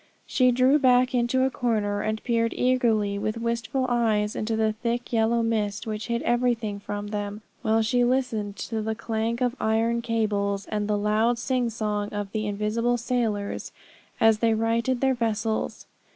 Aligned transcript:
She 0.25 0.51
drew 0.51 0.79
back 0.79 1.13
into 1.13 1.43
a 1.43 1.51
corner, 1.51 2.01
and 2.01 2.23
peered 2.23 2.55
eagerly, 2.55 3.19
with 3.19 3.37
wistful 3.37 3.85
eyes, 3.87 4.35
into 4.35 4.55
the 4.55 4.73
thick 4.73 5.13
yellow 5.13 5.43
mist 5.43 5.85
which 5.85 6.07
hid 6.07 6.23
everything 6.23 6.79
from 6.79 7.09
them, 7.09 7.43
while 7.61 7.83
she 7.83 8.03
listened 8.03 8.55
to 8.55 8.81
the 8.81 8.95
clank 8.95 9.41
of 9.41 9.55
iron 9.61 10.01
cables, 10.01 10.65
and 10.65 10.87
the 10.87 10.97
loud 10.97 11.37
sing 11.37 11.69
song 11.69 12.09
of 12.09 12.31
the 12.31 12.47
invisible 12.47 12.97
sailors 12.97 13.71
as 14.19 14.39
they 14.39 14.55
righted 14.55 15.01
their 15.01 15.13
vessels. 15.13 15.85